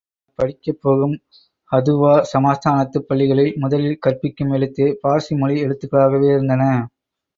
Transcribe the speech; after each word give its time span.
ஆனால், 0.03 0.39
படிக்கப் 0.39 0.79
போகும் 0.81 1.13
ஹதுவா 1.71 2.13
சமஸ்தானத்துப் 2.31 3.07
பள்ளிகளில் 3.07 3.53
முதலில் 3.57 4.01
கற்பிக்கும் 4.01 4.51
எழுத்தே 4.51 4.89
பார்சி 5.03 5.37
மொழி 5.37 5.63
எழுத்துக்களாகவே 5.63 6.29
இருந்தன. 6.31 6.65